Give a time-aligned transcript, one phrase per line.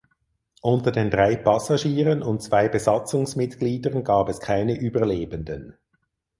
[0.63, 5.77] Unter den drei Passagieren und zwei Besatzungsmitgliedern gab es keine Überlebenden.